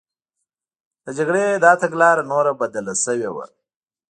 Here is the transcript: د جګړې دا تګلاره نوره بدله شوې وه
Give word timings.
د 1.03 1.07
جګړې 1.17 1.45
دا 1.65 1.71
تګلاره 1.83 2.23
نوره 2.31 2.51
بدله 2.61 2.93
شوې 3.03 3.29
وه 3.35 3.45